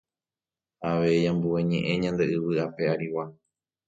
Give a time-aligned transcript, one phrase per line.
[0.81, 3.25] ha avei ambue ñe'ẽ ñande yvy ape arigua.